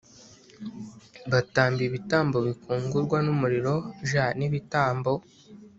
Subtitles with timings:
[1.31, 3.73] batamba ibitambo bikongorwa n umuriro
[4.09, 5.11] j n ibitambo